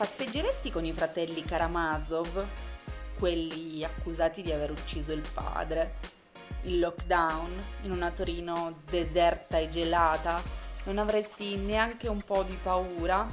Passeggeresti 0.00 0.70
con 0.70 0.86
i 0.86 0.94
fratelli 0.94 1.44
Karamazov, 1.44 2.46
quelli 3.18 3.84
accusati 3.84 4.40
di 4.40 4.50
aver 4.50 4.70
ucciso 4.70 5.12
il 5.12 5.22
padre? 5.34 5.96
Il 6.62 6.78
lockdown, 6.78 7.50
in 7.82 7.90
una 7.90 8.10
Torino 8.10 8.80
deserta 8.88 9.58
e 9.58 9.68
gelata, 9.68 10.42
non 10.84 10.96
avresti 10.96 11.54
neanche 11.56 12.08
un 12.08 12.22
po' 12.22 12.42
di 12.44 12.56
paura? 12.62 13.26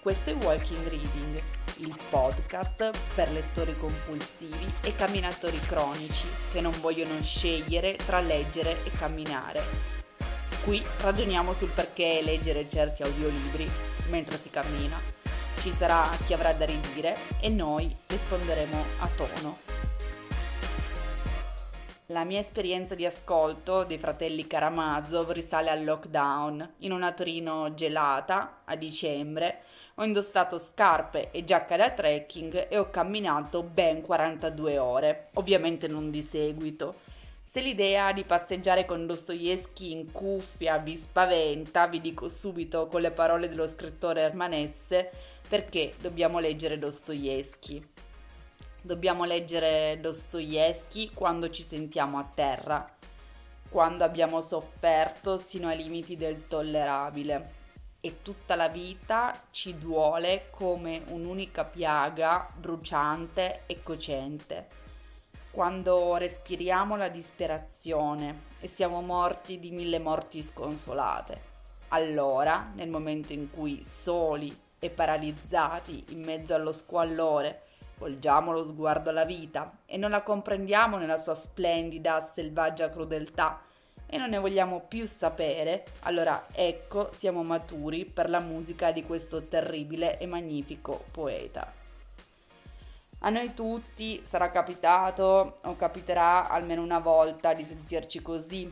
Questo 0.00 0.30
è 0.30 0.34
Walking 0.42 0.88
Reading, 0.88 1.42
il 1.76 1.96
podcast 2.10 2.90
per 3.14 3.30
lettori 3.30 3.78
compulsivi 3.78 4.72
e 4.82 4.96
camminatori 4.96 5.60
cronici 5.60 6.26
che 6.50 6.60
non 6.60 6.74
vogliono 6.80 7.22
scegliere 7.22 7.94
tra 7.94 8.18
leggere 8.18 8.84
e 8.84 8.90
camminare. 8.90 9.62
Qui 10.64 10.84
ragioniamo 11.02 11.52
sul 11.52 11.70
perché 11.70 12.22
leggere 12.24 12.68
certi 12.68 13.04
audiolibri 13.04 13.70
mentre 14.08 14.36
si 14.36 14.50
cammina 14.50 15.22
ci 15.64 15.70
sarà 15.70 16.06
chi 16.26 16.34
avrà 16.34 16.52
da 16.52 16.66
ridire 16.66 17.16
e 17.40 17.48
noi 17.48 17.96
risponderemo 18.08 18.84
a 18.98 19.08
tono. 19.08 19.58
La 22.08 22.24
mia 22.24 22.38
esperienza 22.38 22.94
di 22.94 23.06
ascolto 23.06 23.84
dei 23.84 23.96
fratelli 23.96 24.46
Karamazov 24.46 25.30
risale 25.30 25.70
al 25.70 25.82
lockdown. 25.82 26.74
In 26.80 26.92
una 26.92 27.12
Torino 27.12 27.72
gelata, 27.72 28.60
a 28.66 28.76
dicembre, 28.76 29.62
ho 29.94 30.04
indossato 30.04 30.58
scarpe 30.58 31.30
e 31.30 31.44
giacca 31.44 31.78
da 31.78 31.90
trekking 31.92 32.66
e 32.68 32.76
ho 32.76 32.90
camminato 32.90 33.62
ben 33.62 34.02
42 34.02 34.76
ore, 34.76 35.30
ovviamente 35.36 35.88
non 35.88 36.10
di 36.10 36.20
seguito. 36.20 36.96
Se 37.46 37.60
l'idea 37.60 38.12
di 38.12 38.24
passeggiare 38.24 38.84
con 38.84 39.06
Dostoevsky 39.06 39.92
in 39.92 40.10
cuffia 40.10 40.78
vi 40.78 40.96
spaventa, 40.96 41.86
vi 41.86 42.00
dico 42.00 42.26
subito 42.26 42.88
con 42.88 43.00
le 43.00 43.12
parole 43.12 43.48
dello 43.48 43.66
scrittore 43.66 44.22
ermanesse 44.22 45.10
perché 45.48 45.92
dobbiamo 46.00 46.40
leggere 46.40 46.78
Dostoevsky. 46.78 47.86
Dobbiamo 48.80 49.24
leggere 49.24 49.98
Dostoevsky 50.00 51.10
quando 51.14 51.48
ci 51.50 51.62
sentiamo 51.62 52.18
a 52.18 52.28
terra, 52.34 52.92
quando 53.68 54.02
abbiamo 54.02 54.40
sofferto 54.40 55.36
sino 55.36 55.68
ai 55.68 55.76
limiti 55.76 56.16
del 56.16 56.48
tollerabile 56.48 57.62
e 58.00 58.20
tutta 58.22 58.56
la 58.56 58.68
vita 58.68 59.32
ci 59.50 59.78
duole 59.78 60.48
come 60.50 61.02
un'unica 61.08 61.64
piaga 61.64 62.48
bruciante 62.56 63.62
e 63.66 63.82
cocente. 63.82 64.83
Quando 65.54 66.16
respiriamo 66.16 66.96
la 66.96 67.08
disperazione 67.08 68.46
e 68.58 68.66
siamo 68.66 69.00
morti 69.02 69.60
di 69.60 69.70
mille 69.70 70.00
morti 70.00 70.42
sconsolate. 70.42 71.40
Allora, 71.90 72.72
nel 72.74 72.88
momento 72.88 73.32
in 73.32 73.48
cui 73.52 73.84
soli 73.84 74.52
e 74.80 74.90
paralizzati 74.90 76.06
in 76.08 76.24
mezzo 76.24 76.56
allo 76.56 76.72
squallore, 76.72 77.66
volgiamo 77.98 78.50
lo 78.50 78.64
sguardo 78.64 79.10
alla 79.10 79.24
vita 79.24 79.78
e 79.86 79.96
non 79.96 80.10
la 80.10 80.24
comprendiamo 80.24 80.96
nella 80.96 81.18
sua 81.18 81.36
splendida, 81.36 82.20
selvaggia 82.20 82.90
crudeltà 82.90 83.60
e 84.06 84.18
non 84.18 84.30
ne 84.30 84.38
vogliamo 84.38 84.80
più 84.80 85.06
sapere, 85.06 85.84
allora 86.00 86.46
ecco 86.50 87.10
siamo 87.12 87.44
maturi 87.44 88.04
per 88.04 88.28
la 88.28 88.40
musica 88.40 88.90
di 88.90 89.04
questo 89.04 89.44
terribile 89.44 90.18
e 90.18 90.26
magnifico 90.26 91.04
poeta. 91.12 91.83
A 93.24 93.30
noi 93.30 93.54
tutti 93.54 94.20
sarà 94.22 94.50
capitato 94.50 95.56
o 95.62 95.76
capiterà 95.76 96.50
almeno 96.50 96.82
una 96.82 96.98
volta 96.98 97.54
di 97.54 97.62
sentirci 97.62 98.20
così. 98.20 98.70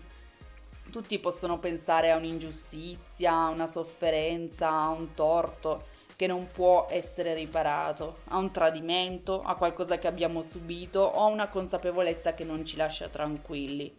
Tutti 0.91 1.19
possono 1.21 1.59
pensare 1.59 2.11
a 2.11 2.17
un'ingiustizia, 2.17 3.33
a 3.33 3.49
una 3.49 3.67
sofferenza, 3.67 4.69
a 4.69 4.91
un 4.91 5.15
torto 5.15 5.85
che 6.17 6.27
non 6.27 6.49
può 6.53 6.87
essere 6.91 7.33
riparato, 7.33 8.19
a 8.29 8.37
un 8.37 8.51
tradimento, 8.51 9.43
a 9.43 9.55
qualcosa 9.55 9.97
che 9.97 10.07
abbiamo 10.07 10.43
subito 10.43 11.01
o 11.01 11.23
a 11.23 11.29
una 11.29 11.49
consapevolezza 11.49 12.35
che 12.35 12.45
non 12.45 12.63
ci 12.67 12.77
lascia 12.77 13.09
tranquilli. 13.09 13.91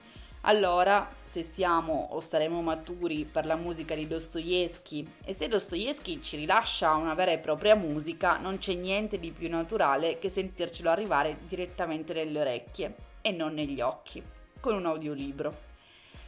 Allora, 0.45 1.09
se 1.23 1.41
siamo 1.41 2.09
o 2.11 2.19
saremo 2.19 2.61
maturi 2.61 3.23
per 3.23 3.45
la 3.45 3.55
musica 3.55 3.95
di 3.95 4.07
Dostoevsky 4.07 5.07
e 5.23 5.31
se 5.31 5.47
Dostoevsky 5.47 6.19
ci 6.19 6.35
rilascia 6.35 6.95
una 6.95 7.13
vera 7.13 7.31
e 7.31 7.37
propria 7.37 7.75
musica, 7.75 8.37
non 8.37 8.57
c'è 8.57 8.73
niente 8.73 9.19
di 9.19 9.31
più 9.31 9.47
naturale 9.47 10.19
che 10.19 10.27
sentircelo 10.27 10.89
arrivare 10.89 11.37
direttamente 11.47 12.13
nelle 12.13 12.41
orecchie 12.41 12.95
e 13.21 13.31
non 13.31 13.53
negli 13.53 13.79
occhi, 13.79 14.21
con 14.59 14.75
un 14.75 14.85
audiolibro. 14.85 15.71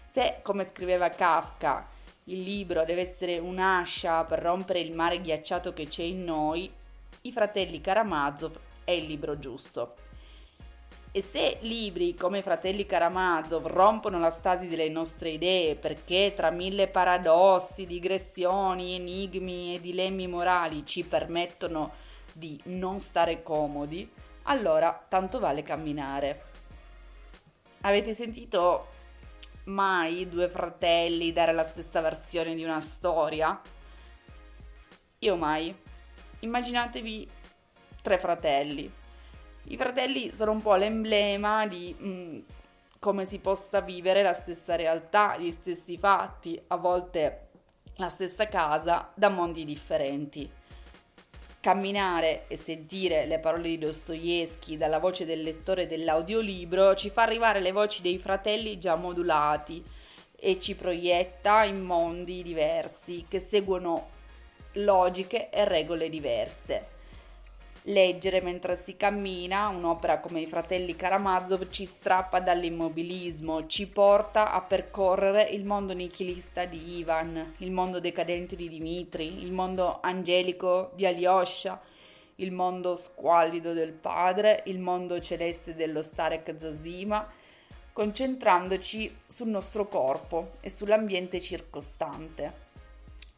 Se, 0.10 0.40
come 0.44 0.64
scriveva 0.64 1.10
Kafka, 1.10 1.86
il 2.26 2.42
libro 2.42 2.86
deve 2.86 3.02
essere 3.02 3.38
un'ascia 3.38 4.24
per 4.24 4.40
rompere 4.40 4.80
il 4.80 4.94
mare 4.94 5.20
ghiacciato 5.20 5.74
che 5.74 5.88
c'è 5.88 6.04
in 6.04 6.24
noi, 6.24 6.72
I 7.24 7.32
fratelli 7.34 7.82
Karamazov 7.82 8.58
è 8.86 8.92
il 8.92 9.08
libro 9.08 9.38
giusto. 9.38 10.05
E 11.16 11.22
se 11.22 11.60
libri 11.62 12.14
come 12.14 12.42
fratelli 12.42 12.86
Karamazov 12.86 13.68
rompono 13.68 14.20
la 14.20 14.30
stasi 14.30 14.68
delle 14.68 14.90
nostre 14.90 15.30
idee 15.30 15.76
perché 15.76 16.34
tra 16.36 16.50
mille 16.50 16.90
paradossi, 16.90 17.86
digressioni, 17.86 18.96
enigmi 18.96 19.76
e 19.76 19.80
dilemmi 19.80 20.28
morali 20.28 20.86
ci 20.86 21.06
permettono 21.06 21.94
di 22.34 22.60
non 22.66 23.00
stare 23.00 23.44
comodi, 23.44 24.12
allora 24.44 25.06
tanto 25.08 25.40
vale 25.40 25.62
camminare. 25.62 26.44
Avete 27.84 28.14
sentito 28.14 28.88
mai 29.68 30.28
due 30.28 30.50
fratelli 30.50 31.32
dare 31.32 31.54
la 31.54 31.64
stessa 31.64 32.02
versione 32.02 32.56
di 32.56 32.64
una 32.66 32.82
storia? 32.82 33.62
Io 35.20 35.36
mai. 35.38 35.74
Immaginatevi 36.40 37.30
tre 38.02 38.18
fratelli. 38.18 39.04
I 39.68 39.78
fratelli 39.78 40.32
sono 40.32 40.52
un 40.52 40.62
po' 40.62 40.76
l'emblema 40.76 41.66
di 41.66 41.96
mh, 41.98 42.08
mm, 42.08 42.40
come 43.00 43.26
si 43.26 43.40
possa 43.40 43.82
vivere 43.82 44.22
la 44.22 44.34
stessa 44.34 44.76
realtà, 44.76 45.38
gli 45.38 45.52
stessi 45.52 45.98
fatti, 45.98 46.62
a 46.68 46.76
volte 46.78 47.50
la 47.98 48.10
stessa 48.10 48.48
casa, 48.48 49.12
da 49.14 49.30
mondi 49.30 49.66
differenti 49.66 50.50
camminare 51.66 52.44
e 52.48 52.58
sentire 52.58 53.26
le 53.26 53.40
parole 53.40 53.70
di 53.70 53.80
Dostoevsky 53.80 54.78
dalla 54.78 55.00
voce 55.00 55.26
del 55.26 55.42
lettore 55.42 55.88
dell'audiolibro 55.88 56.94
ci 56.94 57.10
fa 57.10 57.24
arrivare 57.24 57.60
le 57.60 57.72
voci 57.72 58.04
dei 58.04 58.20
fratelli 58.20 58.78
già 58.78 58.96
modulati 58.96 59.84
e 60.36 60.60
ci 60.60 60.76
proietta 60.76 61.64
in 61.64 61.82
mondi 61.82 62.44
diversi 62.44 63.26
che 63.28 63.40
seguono 63.40 64.10
logiche 64.74 65.50
e 65.50 65.66
regole 65.66 66.08
diverse. 66.08 66.95
Leggere 67.88 68.42
mentre 68.42 68.78
si 68.78 68.98
cammina, 68.98 69.68
un'opera 69.68 70.20
come 70.20 70.42
i 70.42 70.48
fratelli 70.48 70.96
Karamazov 70.96 71.70
ci 71.70 71.86
strappa 71.86 72.40
dall'immobilismo, 72.40 73.68
ci 73.68 73.88
porta 73.88 74.52
a 74.52 74.62
percorrere 74.62 75.44
il 75.50 75.66
mondo 75.66 75.94
nichilista 75.94 76.66
di 76.66 76.98
Ivan, 76.98 77.54
il 77.58 77.70
mondo 77.70 78.00
decadente 78.00 78.56
di 78.56 78.70
Dimitri, 78.70 79.44
il 79.44 79.52
mondo 79.52 80.00
angelico 80.02 80.94
di 80.96 81.06
Alyosha, 81.06 81.80
il 82.38 82.52
mondo 82.52 82.96
squallido 82.96 83.72
del 83.74 83.94
padre, 83.94 84.64
il 84.66 84.80
mondo 84.80 85.20
celeste 85.20 85.76
dello 85.76 86.02
Starek 86.02 86.56
Zazima, 86.58 87.32
concentrandoci 87.94 89.16
sul 89.28 89.50
nostro 89.50 89.88
corpo 89.88 90.54
e 90.60 90.72
sull'ambiente 90.72 91.40
circostante. 91.40 92.65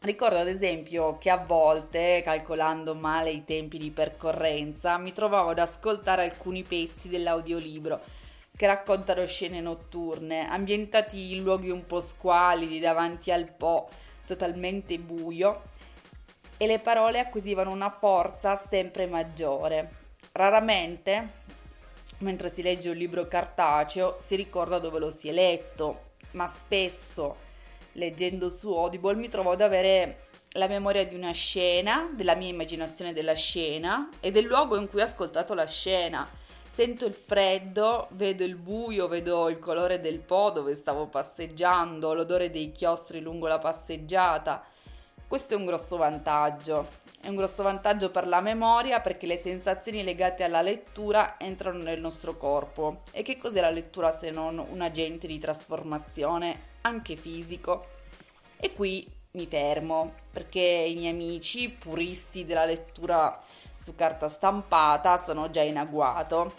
Ricordo 0.00 0.38
ad 0.38 0.46
esempio 0.46 1.18
che 1.18 1.28
a 1.28 1.38
volte, 1.38 2.22
calcolando 2.22 2.94
male 2.94 3.30
i 3.30 3.42
tempi 3.42 3.78
di 3.78 3.90
percorrenza, 3.90 4.96
mi 4.96 5.12
trovavo 5.12 5.50
ad 5.50 5.58
ascoltare 5.58 6.22
alcuni 6.22 6.62
pezzi 6.62 7.08
dell'audiolibro 7.08 8.00
che 8.56 8.66
raccontano 8.68 9.26
scene 9.26 9.60
notturne, 9.60 10.48
ambientati 10.48 11.34
in 11.34 11.42
luoghi 11.42 11.70
un 11.70 11.84
po' 11.84 11.98
squalidi, 11.98 12.78
davanti 12.78 13.32
al 13.32 13.50
Po, 13.50 13.88
totalmente 14.24 14.98
buio, 14.98 15.62
e 16.56 16.66
le 16.68 16.78
parole 16.78 17.18
acquisivano 17.18 17.72
una 17.72 17.90
forza 17.90 18.54
sempre 18.54 19.06
maggiore. 19.06 19.90
Raramente, 20.30 21.28
mentre 22.18 22.50
si 22.50 22.62
legge 22.62 22.90
un 22.90 22.96
libro 22.96 23.26
cartaceo, 23.26 24.16
si 24.20 24.36
ricorda 24.36 24.78
dove 24.78 25.00
lo 25.00 25.10
si 25.10 25.28
è 25.28 25.32
letto, 25.32 26.10
ma 26.32 26.46
spesso 26.46 27.46
leggendo 27.92 28.48
su 28.48 28.72
Audible 28.72 29.14
mi 29.14 29.28
trovo 29.28 29.52
ad 29.52 29.60
avere 29.60 30.26
la 30.52 30.66
memoria 30.66 31.04
di 31.04 31.14
una 31.14 31.32
scena, 31.32 32.10
della 32.14 32.34
mia 32.34 32.48
immaginazione 32.48 33.12
della 33.12 33.34
scena 33.34 34.08
e 34.20 34.30
del 34.30 34.44
luogo 34.44 34.76
in 34.76 34.88
cui 34.88 35.00
ho 35.00 35.04
ascoltato 35.04 35.54
la 35.54 35.66
scena. 35.66 36.28
Sento 36.70 37.06
il 37.06 37.14
freddo, 37.14 38.08
vedo 38.12 38.44
il 38.44 38.54
buio, 38.54 39.08
vedo 39.08 39.48
il 39.48 39.58
colore 39.58 40.00
del 40.00 40.20
po' 40.20 40.50
dove 40.54 40.74
stavo 40.74 41.08
passeggiando, 41.08 42.14
l'odore 42.14 42.50
dei 42.50 42.70
chiostri 42.72 43.20
lungo 43.20 43.48
la 43.48 43.58
passeggiata. 43.58 44.64
Questo 45.28 45.52
è 45.52 45.56
un 45.58 45.66
grosso 45.66 45.98
vantaggio. 45.98 46.88
È 47.20 47.28
un 47.28 47.36
grosso 47.36 47.62
vantaggio 47.62 48.10
per 48.10 48.26
la 48.26 48.40
memoria 48.40 49.00
perché 49.00 49.26
le 49.26 49.36
sensazioni 49.36 50.02
legate 50.02 50.42
alla 50.42 50.62
lettura 50.62 51.38
entrano 51.38 51.82
nel 51.82 52.00
nostro 52.00 52.38
corpo. 52.38 53.02
E 53.10 53.20
che 53.20 53.36
cos'è 53.36 53.60
la 53.60 53.68
lettura 53.68 54.10
se 54.10 54.30
non 54.30 54.58
un 54.58 54.80
agente 54.80 55.26
di 55.26 55.38
trasformazione 55.38 56.76
anche 56.80 57.14
fisico. 57.16 57.88
E 58.56 58.72
qui 58.72 59.06
mi 59.32 59.46
fermo 59.46 60.14
perché 60.32 60.60
i 60.60 60.94
miei 60.94 61.12
amici 61.12 61.68
puristi 61.68 62.46
della 62.46 62.64
lettura 62.64 63.38
su 63.76 63.94
carta 63.94 64.28
stampata 64.28 65.18
sono 65.18 65.50
già 65.50 65.60
in 65.60 65.76
agguato. 65.76 66.54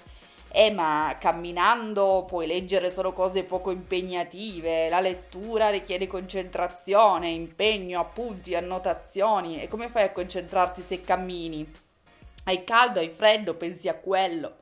Eh, 0.51 0.71
ma 0.71 1.15
camminando 1.19 2.25
puoi 2.27 2.47
leggere 2.47 2.89
solo 2.89 3.13
cose 3.13 3.43
poco 3.43 3.69
impegnative. 3.71 4.89
La 4.89 4.99
lettura 4.99 5.69
richiede 5.69 6.07
concentrazione, 6.07 7.29
impegno, 7.29 7.99
appunti, 7.99 8.55
annotazioni. 8.55 9.61
E 9.61 9.67
come 9.67 9.89
fai 9.89 10.03
a 10.03 10.11
concentrarti 10.11 10.81
se 10.81 11.01
cammini? 11.01 11.71
Hai 12.45 12.63
caldo, 12.63 12.99
hai 12.99 13.09
freddo, 13.09 13.53
pensi 13.53 13.87
a 13.87 13.95
quello. 13.95 14.55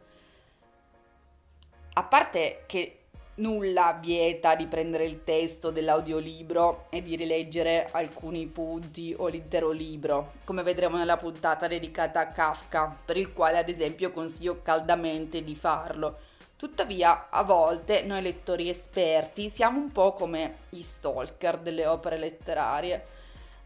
A 1.94 2.04
parte 2.04 2.64
che 2.66 3.07
nulla 3.38 3.98
vieta 4.02 4.56
di 4.56 4.66
prendere 4.66 5.06
il 5.06 5.24
testo 5.24 5.70
dell'audiolibro 5.70 6.88
e 6.90 7.02
di 7.02 7.16
rileggere 7.16 7.88
alcuni 7.92 8.48
punti 8.48 9.14
o 9.16 9.28
l'intero 9.28 9.70
libro, 9.72 10.34
come 10.44 10.64
vedremo 10.64 10.98
nella 10.98 11.18
puntata 11.18 11.68
dedicata 11.68 12.20
a 12.22 12.28
Kafka, 12.28 12.96
per 13.06 13.18
il 13.18 13.34
quale 13.34 13.58
ad 13.58 13.70
esempio 13.70 14.12
consiglio 14.12 14.62
caldamente 14.64 15.44
di 15.44 15.56
farlo. 15.56 16.18
Tuttavia, 16.56 17.28
a 17.30 17.44
volte 17.44 18.02
noi 18.02 18.24
lettori 18.24 18.70
esperti 18.70 19.50
siamo 19.50 19.80
un 19.80 19.92
po' 19.92 20.14
come 20.14 20.56
gli 20.70 20.82
stalker 20.82 21.60
delle 21.60 21.86
opere 21.86 22.18
letterarie. 22.18 23.06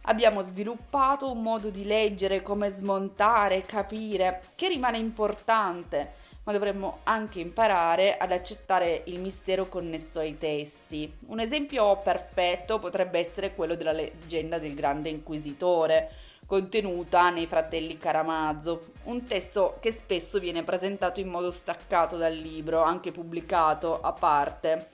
Abbiamo 0.05 0.41
sviluppato 0.41 1.31
un 1.31 1.41
modo 1.41 1.69
di 1.69 1.85
leggere, 1.85 2.41
come 2.41 2.69
smontare, 2.69 3.61
capire, 3.61 4.41
che 4.55 4.67
rimane 4.67 4.97
importante 4.97 6.20
ma 6.43 6.51
dovremmo 6.51 6.99
anche 7.03 7.39
imparare 7.39 8.17
ad 8.17 8.31
accettare 8.31 9.03
il 9.05 9.19
mistero 9.19 9.67
connesso 9.67 10.19
ai 10.19 10.37
testi. 10.37 11.11
Un 11.27 11.39
esempio 11.39 11.97
perfetto 11.97 12.79
potrebbe 12.79 13.19
essere 13.19 13.53
quello 13.53 13.75
della 13.75 13.91
leggenda 13.91 14.57
del 14.57 14.73
grande 14.73 15.09
inquisitore, 15.09 16.11
contenuta 16.45 17.29
nei 17.29 17.45
Fratelli 17.45 17.97
Karamazov, 17.97 18.89
un 19.03 19.23
testo 19.23 19.77
che 19.79 19.91
spesso 19.91 20.39
viene 20.39 20.63
presentato 20.63 21.19
in 21.19 21.29
modo 21.29 21.51
staccato 21.51 22.17
dal 22.17 22.33
libro, 22.33 22.81
anche 22.81 23.11
pubblicato 23.11 24.01
a 24.01 24.11
parte. 24.11 24.89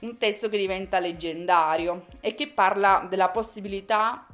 Un 0.00 0.16
testo 0.16 0.48
che 0.48 0.56
diventa 0.56 0.98
leggendario 0.98 2.06
e 2.20 2.34
che 2.34 2.48
parla 2.48 3.06
della 3.08 3.28
possibilità 3.28 4.24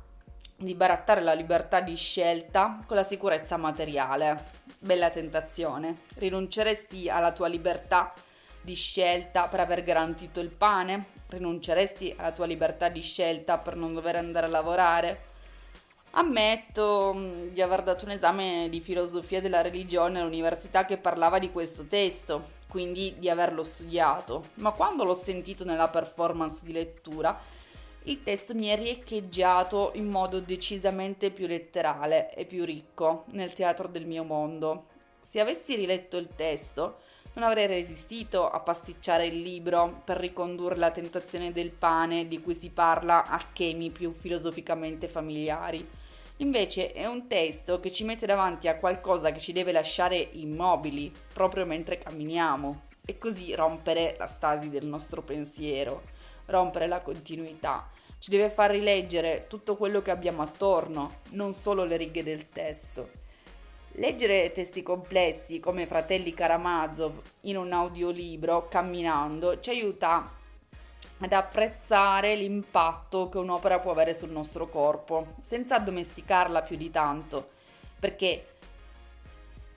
di 0.57 0.75
barattare 0.75 1.21
la 1.21 1.35
libertà 1.35 1.81
di 1.81 1.95
scelta 1.97 2.83
con 2.87 2.97
la 2.97 3.03
sicurezza 3.03 3.57
materiale. 3.57 4.65
Bella 4.79 5.11
tentazione. 5.11 6.03
Rinunceresti 6.15 7.11
alla 7.11 7.33
tua 7.33 7.49
libertà 7.49 8.13
di 8.63 8.75
scelta 8.75 9.49
per 9.49 9.61
aver 9.61 9.83
garantito 9.83 10.41
il 10.41 10.51
pane? 10.51 11.15
Rinunceresti 11.29 12.15
alla 12.17 12.33
tua 12.33 12.47
libertà 12.47 12.89
di 12.89 13.03
scelta 13.03 13.59
per 13.59 13.77
non 13.77 13.95
dover 13.95 14.17
andare 14.17 14.47
a 14.47 14.51
lavorare? 14.51 15.35
Ammetto 16.13 17.13
mm, 17.15 17.49
di 17.49 17.61
aver 17.61 17.83
dato 17.83 18.07
un 18.07 18.13
esame 18.13 18.69
di 18.71 18.81
filosofia 18.81 19.43
della 19.43 19.61
religione 19.61 20.21
all'università 20.21 20.87
che 20.87 20.97
parlava 20.97 21.39
di 21.39 21.53
questo 21.53 21.87
testo, 21.87 22.55
quindi 22.69 23.17
di 23.19 23.29
averlo 23.29 23.63
studiato, 23.63 24.47
ma 24.55 24.71
quando 24.71 25.05
l'ho 25.05 25.15
sentito 25.15 25.65
nella 25.65 25.89
performance 25.89 26.61
di 26.63 26.73
lettura 26.73 27.39
il 28.09 28.23
testo 28.23 28.55
mi 28.55 28.69
è 28.69 28.77
riecheggiato 28.77 29.91
in 29.95 30.07
modo 30.07 30.39
decisamente 30.41 31.31
più 31.31 31.47
letterale 31.47 32.33
e 32.35 32.45
più 32.45 32.65
ricco 32.65 33.25
nel 33.33 33.53
teatro 33.53 33.89
del 33.89 34.07
mio 34.07 34.23
mondo. 34.23 34.87
Se 35.21 35.41
avessi 35.41 35.75
riletto 35.75 36.17
il 36.17 36.29
testo, 36.37 36.99
non 37.33 37.45
avrei 37.45 37.67
resistito 37.67 38.49
a 38.49 38.61
pasticciare 38.61 39.27
il 39.27 39.43
libro 39.43 40.03
per 40.05 40.19
ricondurre 40.19 40.77
la 40.77 40.93
tentazione 40.93 41.53
del 41.53 41.73
pane 41.73 42.29
di 42.29 42.41
cui 42.41 42.55
si 42.55 42.71
parla 42.71 43.27
a 43.27 43.39
schemi 43.39 43.91
più 43.91 44.13
filosoficamente 44.13 45.09
familiari. 45.09 45.87
Invece 46.39 46.93
è 46.93 47.07
un 47.07 47.27
testo 47.27 47.81
che 47.81 47.91
ci 47.91 48.05
mette 48.05 48.25
davanti 48.25 48.69
a 48.69 48.77
qualcosa 48.77 49.33
che 49.33 49.41
ci 49.41 49.53
deve 49.53 49.73
lasciare 49.73 50.17
immobili 50.17 51.11
proprio 51.33 51.67
mentre 51.67 51.99
camminiamo 51.99 52.83
e 53.05 53.19
così 53.19 53.53
rompere 53.55 54.15
la 54.17 54.27
stasi 54.27 54.71
del 54.71 54.87
nostro 54.87 55.23
pensiero, 55.23 56.15
rompere 56.47 56.87
la 56.87 57.01
continuità 57.01 57.89
ci 58.19 58.31
deve 58.31 58.51
far 58.51 58.71
rileggere 58.71 59.47
tutto 59.49 59.77
quello 59.77 60.03
che 60.03 60.11
abbiamo 60.11 60.43
attorno, 60.43 61.21
non 61.31 61.53
solo 61.53 61.85
le 61.85 61.97
righe 61.97 62.23
del 62.23 62.49
testo. 62.49 63.25
Leggere 63.93 64.53
testi 64.53 64.83
complessi 64.83 65.61
come 65.61 65.87
Fratelli 65.87 66.35
Karamazov 66.35 67.21
in 67.43 67.57
un 67.57 67.73
audiolibro, 67.73 68.69
camminando, 68.69 69.61
ci 69.61 69.71
aiuta 69.71 70.33
ad 71.19 71.33
apprezzare 71.33 72.35
l'impatto 72.35 73.29
che 73.29 73.39
un'opera 73.39 73.79
può 73.79 73.93
avere 73.93 74.13
sul 74.13 74.31
nostro 74.31 74.69
corpo, 74.69 75.35
senza 75.41 75.77
addomesticarla 75.77 76.63
più 76.63 76.77
di 76.77 76.91
tanto, 76.91 77.51
perché 77.99 78.55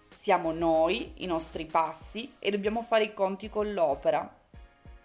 siamo 0.09 0.51
noi, 0.51 1.13
i 1.17 1.25
nostri 1.25 1.65
passi, 1.65 2.33
e 2.39 2.51
dobbiamo 2.51 2.81
fare 2.81 3.05
i 3.05 3.13
conti 3.13 3.49
con 3.49 3.71
l'opera. 3.71 4.37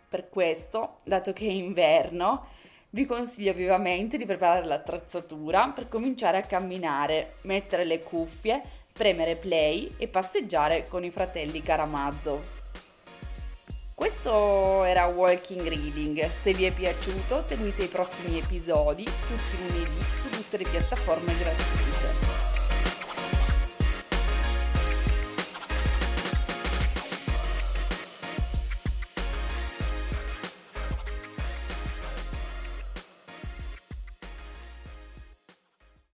Per 0.08 0.28
questo, 0.28 0.98
dato 1.04 1.32
che 1.32 1.46
è 1.46 1.50
inverno, 1.50 2.46
vi 2.90 3.06
consiglio 3.06 3.52
vivamente 3.52 4.16
di 4.16 4.24
preparare 4.24 4.64
l'attrezzatura 4.64 5.70
per 5.70 5.88
cominciare 5.88 6.38
a 6.38 6.42
camminare, 6.42 7.34
mettere 7.42 7.84
le 7.84 8.02
cuffie, 8.02 8.62
premere 8.92 9.34
play 9.34 9.92
e 9.98 10.06
passeggiare 10.06 10.86
con 10.88 11.02
i 11.04 11.10
fratelli 11.10 11.60
Karamazov. 11.60 12.62
Questo 13.92 14.84
era 14.84 15.06
Walking 15.06 15.66
Reading. 15.66 16.30
Se 16.30 16.52
vi 16.52 16.64
è 16.64 16.72
piaciuto, 16.72 17.40
seguite 17.40 17.84
i 17.84 17.88
prossimi 17.88 18.38
episodi 18.38 19.04
tutti 19.04 19.56
lunedì 19.60 20.02
su 20.20 20.28
tutte 20.30 20.58
le 20.58 20.68
piattaforme 20.68 21.32
gratuite. 21.36 22.53